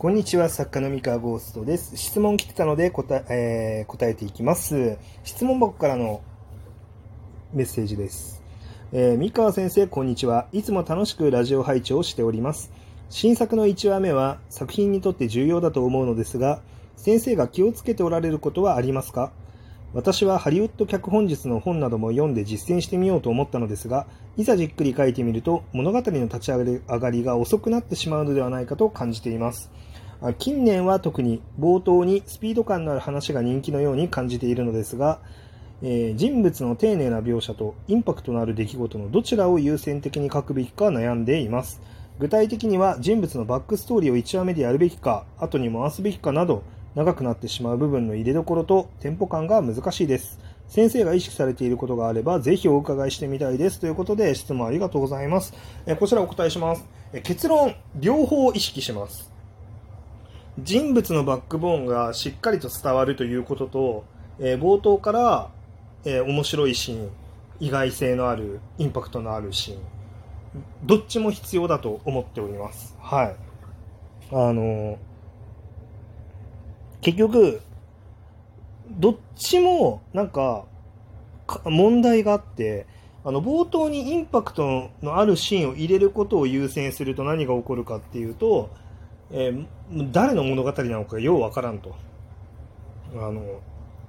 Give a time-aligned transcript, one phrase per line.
[0.00, 1.96] こんにちは、作家の三河ゴーストです。
[1.96, 4.96] 質問来てたので答ええー、答えていきます。
[5.24, 6.20] 質問箱からの
[7.52, 8.40] メッセージです。
[8.92, 10.46] えー、三河先生、こんにちは。
[10.52, 12.70] いつも楽しくラジオ配置をしております。
[13.10, 16.60] 新作の1話目は作品にとって重要だと思うのですが、
[16.94, 19.32] 先生が気をつけておられることはありますか？
[19.94, 24.06] 私はハリウッド脚本術の本なども読んで実践してみようと思ったのですが、
[24.36, 29.70] いざじっくり書いてみると物語の立ち上がりが遅くなってしまうのではないかと感じています。
[30.38, 35.20] 近年は特に冒頭にスピード感のある話が人気のように感じているのですが、
[35.80, 41.80] えー、人物の丁寧な描写とインパクトのある出来事のどちらを優先的に書くべきか悩んでいます。
[42.18, 50.38] 具体的には人物のバックストーリーを1話目でやるべきか、後に回すべきかなど、長くなってしまう部分の入れどころとテンポ感が難しいです。
[50.68, 53.80] 先生が意識されていることがあれば、ぜひお伺いしてみたいです。
[53.80, 55.54] ということで、質問ありがとうございます。
[55.86, 56.84] えこちらお答えします。
[57.12, 59.32] え結論、両方意識します。
[60.58, 64.04] 人物のバックボーンがしっかりと伝わるということと、
[64.38, 65.48] え、冒頭から、
[66.04, 67.10] え、面白いシーン、
[67.60, 69.78] 意外性のある、インパクトのあるシーン、
[70.84, 72.96] どっちも必要だと思っております。
[73.00, 73.36] はい。
[74.30, 74.98] あの
[77.00, 77.60] 結局、
[78.90, 80.64] どっちもなんか
[81.64, 82.86] 問題があって、
[83.24, 88.70] あの冒頭にインパクトのあるシーンを入れることを優先すると何が起こるかっていうと、
[89.30, 89.66] えー、
[90.12, 91.94] 誰の物語なのかようわからんと。
[93.14, 93.42] あの、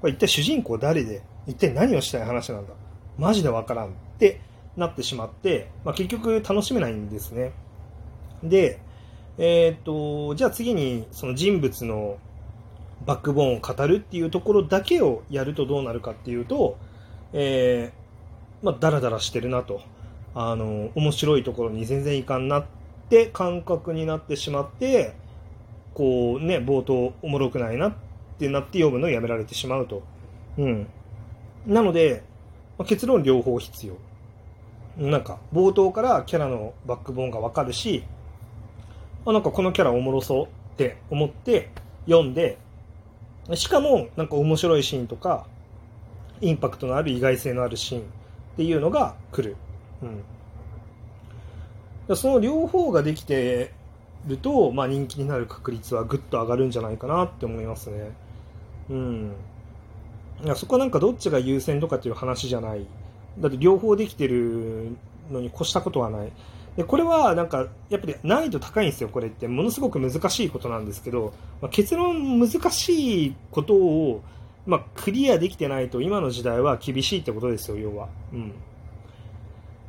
[0.00, 2.74] これ一体主人公誰で、一体何をしたい話なんだ。
[3.18, 4.40] マジでわからんって
[4.76, 7.52] なってしまって、まあ、結局楽しめないんですね。
[8.42, 8.80] で、
[9.38, 12.18] えっ、と、じゃあ次にその人物の
[13.04, 16.76] バックボーンを語るっていうところだけをやるとどうなるかっていうと、
[17.32, 19.82] えー、まあ、だらだらしてるなと。
[20.34, 22.66] あの、面白いところに全然いかんなっ
[23.08, 25.14] て感覚になってしまって、
[25.94, 27.94] こうね、冒頭おもろくないなっ
[28.38, 30.02] てなって読むのをやめられてしまうと。
[30.58, 30.86] うん。
[31.66, 32.22] なので、
[32.76, 33.94] まあ、結論両方必要。
[34.98, 38.04] なんか、冒頭からキャラのバックボーンがわかるし、
[39.24, 41.70] あ、なんかこのキャラおもろそうって思って
[42.06, 42.58] 読んで、
[43.54, 45.46] しかも、なんか面白いシーンとか、
[46.40, 48.04] インパクトのある意外性のあるシーンっ
[48.56, 49.56] ていうのが来る。
[52.08, 52.16] うん。
[52.16, 53.72] その両方ができて
[54.26, 58.12] ると、まあ、人気になる確率はぐっと上がるんじゃないかなって思いますね。
[58.90, 59.32] うん。
[60.44, 62.86] いやそこはなんかどっちが優先とかっていう話じゃない。
[63.38, 64.96] だって両方できてる
[65.30, 66.32] のに越したことはない。
[66.76, 71.32] でこれはなんかやっぱり難易度高いんですよ、これってものすごく難しいことなんですけど、
[71.62, 74.22] まあ、結論難しいことを、
[74.66, 78.08] まあ、クリアできてないと今の時代は厳しいってことですよ、要は。
[78.32, 78.52] うん。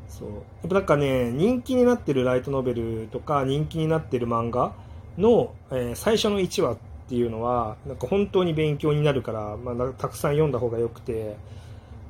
[0.07, 4.73] そうやっぱなんかね、人気になってるライトノベルとか人気になってる漫画
[5.17, 6.77] の、えー、最初の1話っ
[7.09, 11.35] ていうのはなんか本当に勉強になるから、まあ、たくさん読んだ方がよくて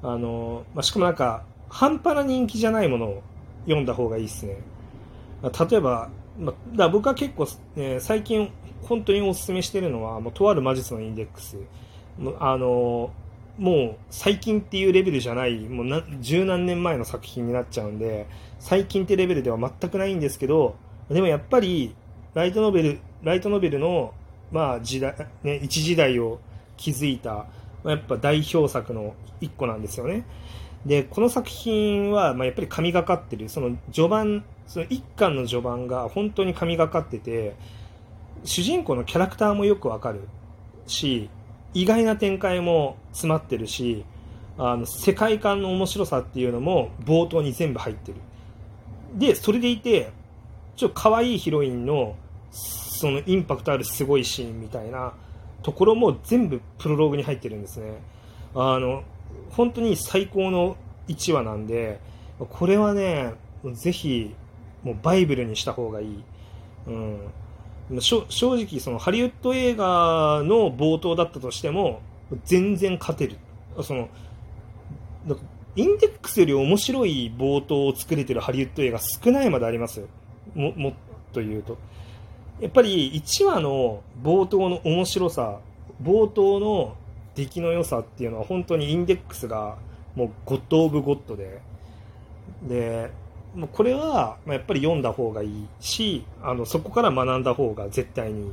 [0.04, 3.24] あの、まあ、しかもなんか半端な人気じゃないものを
[3.68, 4.58] 読んだ方がいいですね。
[5.44, 8.52] 例えば、まだ僕は結構、ね、最近
[8.84, 11.58] 本当にお勧めしてるのは、もうとある魔術のインデックス。
[12.40, 13.12] あの
[13.60, 18.28] もう最近っていうレベルじゃない、もう十何年前の作品になっちゃうんで、
[18.60, 20.76] 最近ってレベルでは全くないんですけど、
[21.10, 21.96] でもやっぱり、
[22.36, 24.14] ライトノベル、ライトノベルの、
[24.52, 26.40] まあ時代、ね、一時代を
[26.78, 27.48] 築いた、
[27.84, 30.24] やっぱ代表作の一個なんですよね。
[30.88, 37.56] で、この作品は、まあ、やっぱり神がかってる、その序盤、その一巻の序盤が本当に神がかってて、
[38.46, 40.22] 主人公のキャラクターもよくわかる
[40.88, 41.30] し、
[41.74, 44.06] 意外な展開も詰まってるし、
[44.58, 48.18] あの、世界観の面白さっていうのも冒頭に全部入ってる。
[49.14, 50.12] で、それでいて、
[50.78, 52.16] ちょっと可愛いヒロインの、
[52.50, 55.14] そのインパクトあるすごいシーンみたいな
[55.64, 57.98] ところも全部プロローグに入ってるんですね。
[58.56, 59.04] あの、
[59.52, 60.78] 本当に最高の
[61.08, 62.00] 1話なんで、
[62.40, 63.34] これはね、
[63.74, 64.36] ぜひ、
[64.84, 66.24] もうバイブルにした方がいい。
[66.88, 67.20] うん。
[68.00, 72.02] 正直、そのハリウッド映画の冒頭だったとしても、
[72.46, 73.38] 全然勝てる。
[73.82, 74.10] その、
[75.76, 80.08] インデックスより面白い冒頭を作れてるハリウッド映画少ないまでありますよ。
[80.56, 80.94] も、もっ
[81.34, 81.78] と言うと。
[82.60, 85.60] やっぱり1話の冒頭の面白さ、
[86.02, 86.96] 冒頭の
[87.38, 89.78] 出来の良さっていうのは本当にインデックスが
[90.16, 91.62] もうゴッド・オブ・ゴッドで。
[92.64, 93.12] で
[93.72, 98.52] これはやっぱり読んだ方がいいしあのそこから学んだ方が絶対に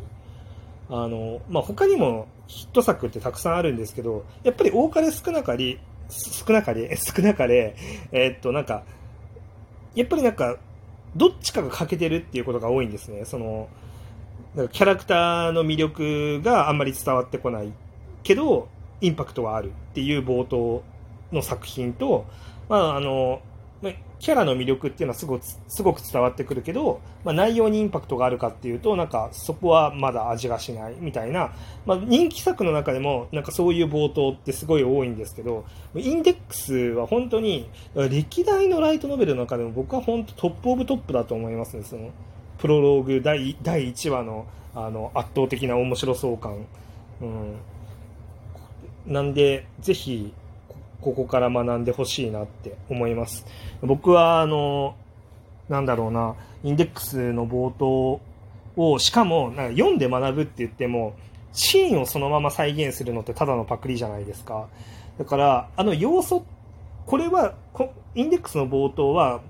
[0.89, 5.79] あの、まあ、他にもヒット作ってたくさんあるんですけどやっぱり多かれ少なかれ
[6.09, 7.77] 少なかれ 少なかれ
[8.13, 8.85] えー、っとなんか
[9.95, 10.57] やっぱりなんか
[11.17, 13.25] どっちかが欠けてるっていうことが多いんですね。
[13.25, 13.69] その
[14.55, 17.73] なんかキャラクターの魅力があんまり伝わってこない。
[18.25, 18.69] けど、
[19.05, 20.83] インパクトはあるっていう冒頭
[21.33, 22.25] の作品と、
[22.69, 23.43] まあ、あの、
[24.19, 31.53] キャラの魅力っていうのはすごくすごく伝わってくるけど、まあ、内容にインパクトがあるかっていうと、なんかそこはまだ味がしないみたいな、
[31.85, 42.11] まあ、人気作の中でもなんかそういう冒頭ってすごい多いんですけど、インデックスは本当に歴代のライトノベルの中でも僕は本当 top of top だと思いますね、その
[42.57, 46.65] プロローグ第第1話のあの圧倒的な面白そう感。
[47.21, 47.57] うん
[49.07, 50.33] なんで、ぜひ、
[51.01, 53.45] ここから学んでほしいなって思います。
[53.83, 54.97] 僕は、あの、
[55.69, 58.21] なんだろうな、インデックスの冒頭
[58.77, 61.15] を、しかも、なんか読んで学ぶって言っても、
[61.53, 64.67] シーンをそのまま再現するのってただのパクリじゃないですか。
[65.19, 66.45] だから、あの要素、
[67.07, 67.55] これは、
[68.15, 69.41] インデックスの冒頭は、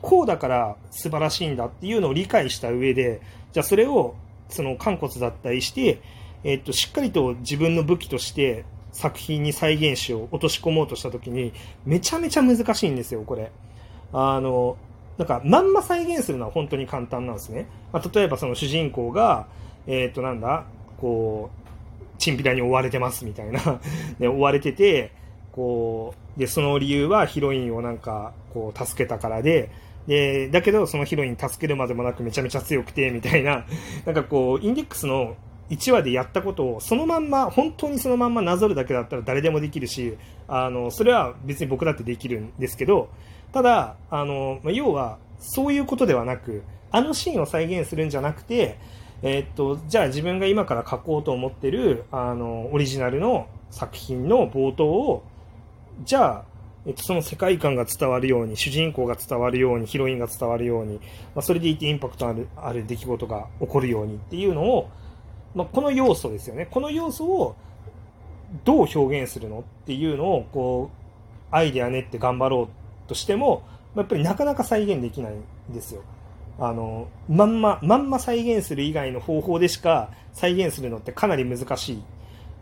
[0.00, 3.20] こうだから素晴らしいんだっていうのを理解した上で、
[3.52, 4.14] じゃあそれを、
[4.48, 6.00] その、肝骨だったりして、
[6.44, 11.52] えっと、しっかりと自分の武器として作品に再現しを落とし込もうとした時に、
[11.84, 13.50] めちゃめちゃ難しいんですよ、これ。
[14.12, 14.76] あの、
[15.18, 17.66] なんか、まんま再現するのは本当に簡単なんですね。
[17.92, 19.46] まあ、例えばその主人公が、
[19.86, 20.64] えっ、と、なんだ、
[20.98, 23.80] こう、チンピラに追われてますみたいな
[24.18, 25.12] で、追われてて、
[25.52, 29.70] こう、で、その理由はヒロインをなんか、こう、助けたからで、
[30.06, 33.66] で、だけどそのヒロイン助けるまでもなくめちゃめちゃ強くて、みたいな、
[34.06, 35.36] なんかこう、インデックスの
[35.70, 40.16] 1話でやったことをそのまんま本当にそのまんまなぞるだけだったら誰でもできるし
[40.48, 43.08] あのそれは別に僕だってできるんですけど
[43.52, 48.78] ただあのま要はそういうことではなくあのシーンを再現するんじゃなくて、
[49.22, 55.22] えー、っとじゃあ自分が今から書こうと思ってるあのオリジナルの作品の冒頭を
[56.04, 56.50] じゃあ
[56.86, 60.94] えっと、その世界観が伝わるように、主人公が伝わるように、ヒロインが伝わるように、
[61.34, 64.88] まあ、それでいてインパクトあるある出来事が起こるようにっていうのを、
[65.54, 66.66] まあ、この要素ですよね。
[66.70, 67.56] この要素を
[68.64, 73.62] どう表現するのっていうのを、こう、アイデア練って頑張ろうとしても、
[73.96, 76.02] やっぱりなかなか再現できないんですよ。
[76.58, 82.02] あの、まんま、まんま再現する以外の方法でしか再現するのってかなり難しい。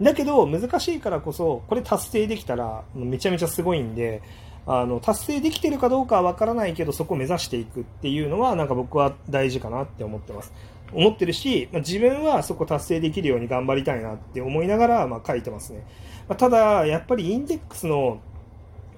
[0.01, 4.23] だけど、難しいからこそ、これ達成できたら、めちゃめちゃすごいんで、
[4.71, 10.53] あの、達成できてるかどうかはわからないけど、そこを目指していくっていうのは、なんか僕は大事かなって思ってます。
[10.93, 15.87] 思ってるし、まあ、自分はそこ達成できるように頑張りたいなって思いながら、まあ、書いてますね。
[16.29, 18.21] まあ、ただ、やっぱりインデックスの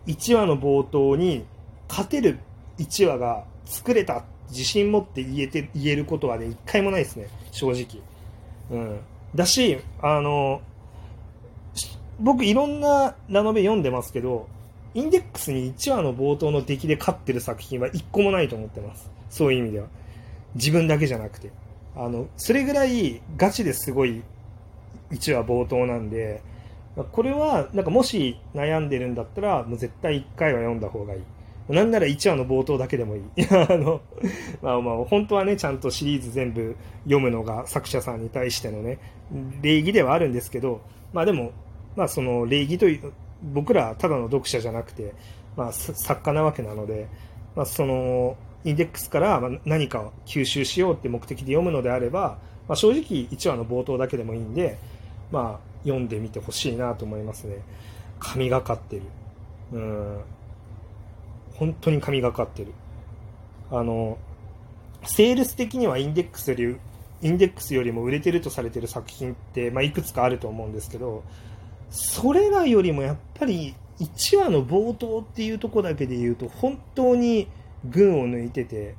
[0.08, 1.44] 1話の冒頭に
[1.88, 2.40] 勝てる
[2.78, 8.02] 1話が作れた自信持って言えて言えることはね、一回もないですね、正直。
[8.70, 9.00] うん。
[9.36, 10.62] だし、あの、
[12.18, 14.48] 僕いろんなラノベ読んでますけど、
[14.94, 19.10] インデックスに1話の冒頭の出来で勝ってる作品は1個もないと思ってます。
[19.28, 19.86] そういう意味では。
[20.54, 21.50] 自分だけじゃなくて。
[21.96, 24.22] あの、それぐらいガチですごい
[25.10, 26.42] 1話冒頭なんで、
[27.12, 31.22] これは、なんかもし悩んでるんだったら、もう絶対1回は読んだ方がいい。
[31.68, 33.22] なんなら1話の冒頭だけでもいい。
[33.50, 34.00] あの、
[34.60, 38.98] まあまあ、本当はね、ちゃんとシリーズ全部読むのが作者さんに対してのね、
[39.62, 40.80] 礼儀ではあるんですけど、
[41.12, 41.52] まあでも、
[41.94, 45.14] まあその礼儀という、僕らただの読者じゃなくて、
[45.56, 47.08] まあ作家なわけなので、
[47.56, 52.38] まあその、インデックスから何かを吸収しようって目的で読むのであれば、
[52.68, 53.00] まあ、正直
[53.30, 54.78] 1話の冒頭だけでもいいんで、
[55.32, 57.56] まあ、読んでみてほしいなと思いますね。
[58.18, 59.02] 神がかってる。
[59.72, 60.20] うん。
[61.54, 62.72] 本当に神がかってる。
[63.70, 64.18] あの、
[65.04, 66.76] セールス的にはインデックスより、
[67.22, 71.22] インデックスよりも売れてるとされてる作品って、まあ、いくつかあると思うんですけど、
[71.90, 77.48] それらよりもやっぱり1話の冒頭っていうとこだけで言うと、本当に
[77.84, 78.94] 群を抜いてて、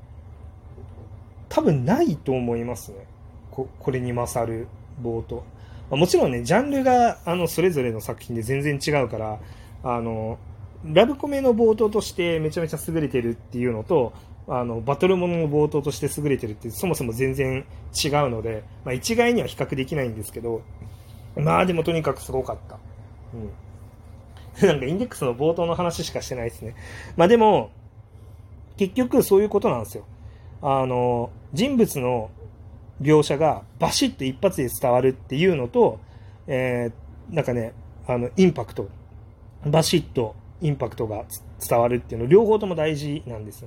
[1.49, 3.05] 多分ないと思いますね。
[3.49, 4.67] ここれに勝る
[5.01, 5.43] 冒頭。
[5.89, 9.39] まあ、もちろんね、ジャンルがあのそれぞれの作品で全然違うから、
[9.83, 10.37] あの、
[10.85, 14.13] ラブコメの冒頭としてめちゃめちゃ優れてるっていうのと、
[14.47, 20.61] あの、バトルものの冒頭として優れてるってそもそも全然違うので、まあ、一概には比較できないんですけど、
[21.35, 22.77] まあでもとにかくすごかった。
[23.33, 23.51] うん。
[24.67, 26.75] なんかインデックスの冒頭の話しかしてないですね。
[27.15, 27.71] まあでも、
[28.77, 30.05] 結局そういうことなんですよ。
[30.61, 32.29] あの、人物の
[33.01, 35.99] 描写がバシッと一発で伝わるっていうのと、
[36.47, 37.73] えー、なんかね、
[38.07, 38.89] あの、インパクト、
[39.65, 41.25] バシッとインパクトが
[41.67, 43.65] 伝わるっていうの、両方とも大事なんです。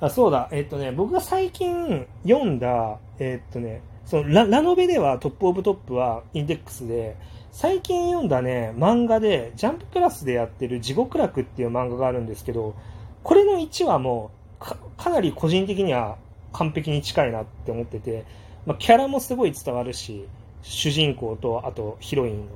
[0.00, 7.18] あそうだ、えっとね、僕が最近読んだ、えっとね、そのラノベでは top of top はインデックスで、
[7.52, 12.74] 最近読んだね、漫画で、ジャンププラスでやってる地獄楽っていう漫画があるんですけど、
[13.22, 16.16] これの1話もかかなり個人的には
[16.54, 18.24] 完璧に近いなって思ってて、
[18.64, 20.26] まあ、キャラもすごい伝わるし、
[20.62, 22.48] 主人公と、あとヒロイン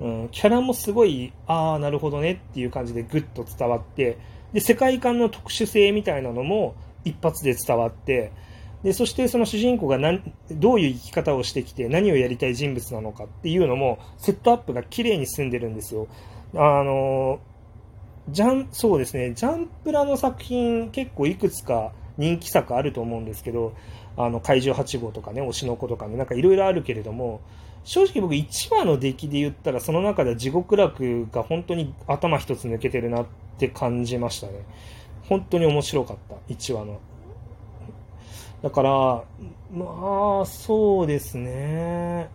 [0.00, 0.10] の。
[0.22, 4.18] うん、キャラもすごい、ああ、なるほどねっていう感じでぐっと伝わって、
[4.52, 6.74] で、世界観の特殊性みたいなのも
[7.06, 8.30] 一発で伝わって、
[8.82, 16.08] で、そしてその主人公が何どういう生き方をしてきて何をやりたい人物なのかっていうのもセットアップが綺麗に進んでるんですよ。
[16.54, 17.40] あの、
[18.28, 23.74] ジャン、そうですね、ジャンプラの作品結構いくつか人気作あると思うんですけど、
[24.16, 27.40] あの、怪獣8号とかね、推しの子とかね、なんかいろいろあるけれども、
[27.84, 33.26] 正直僕1話の出来で言ったらその中では地獄楽が本当に頭一つ抜けてるなっ
[33.58, 34.64] て感じましたね。
[35.28, 37.00] 本当に面白かった、1話の。
[38.62, 39.24] だから、
[39.72, 42.28] まあ、そうですね。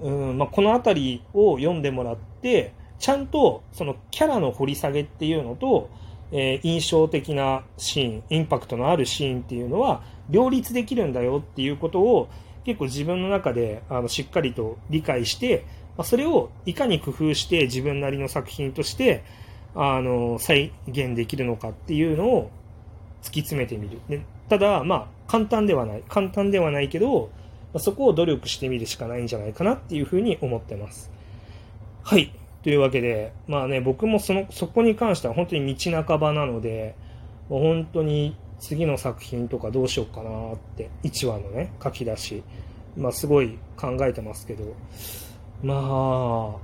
[0.00, 5.90] うんまあ、この辺りを読んでもらって、ちゃんとそのキャラの掘り下げっていうのと、
[6.30, 12.28] えー、印象的なシーン、インパクトのあるシーンっていうのは両立できるんだよっていうことを
[12.64, 15.64] 結構自分の中であのしっかりと理解して、
[15.96, 19.24] まあ、それをいかに工夫して自分なりの作品として
[19.74, 22.50] あの再現できるのかっていうのを
[23.22, 24.00] 突き詰めてみる。
[24.08, 26.02] でただ、まあ、簡単ではない。
[26.08, 27.30] 簡単ではないけど、
[27.72, 31.12] まあ、そこを努力してみるしかないんじゃないかなっていうふうに思ってます。
[32.02, 32.32] はい。
[32.62, 36.96] というわけで、まあね、僕もその、そこに関しては本当に道半ばなので、
[37.48, 42.42] もう本当に次の作品とかどうしようかなって、1話のね、書き出し、
[42.96, 44.64] まあすごい考えてますけど、
[45.62, 46.56] まあ、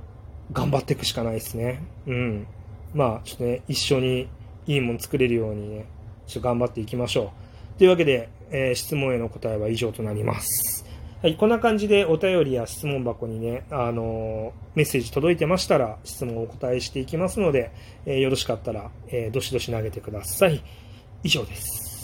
[0.51, 1.83] 頑張っていくしかないですね。
[2.07, 2.47] うん。
[2.93, 4.27] まあ、ちょっとね、一緒に
[4.67, 5.85] いいもの作れるようにね、
[6.27, 7.44] ちょっと頑張っていきましょう。
[7.77, 10.85] というわけで、えー、質問への答えは以上となります。
[11.21, 17.71] はい、こんな感じでお便りや質問箱にね、あのメッセージ届いてましたら質問をお答えしていきますので、
[18.05, 20.61] えー、よろしかったら、えー、どしどし投げてください。
[21.23, 21.94] 以上です。